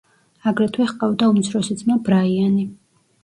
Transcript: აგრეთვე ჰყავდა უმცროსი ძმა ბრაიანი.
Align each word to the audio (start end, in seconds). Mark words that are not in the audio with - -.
აგრეთვე 0.51 0.87
ჰყავდა 0.91 1.27
უმცროსი 1.33 1.77
ძმა 1.81 1.97
ბრაიანი. 2.09 2.65